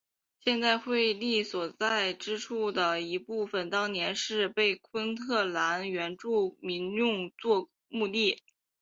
[0.39, 8.41] 现时惠利所在之处的一部分当年是被昆特兰原住民用作墓地。